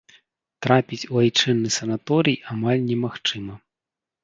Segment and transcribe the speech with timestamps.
[0.65, 3.61] Трапіць у айчынны санаторый амаль немагчыма.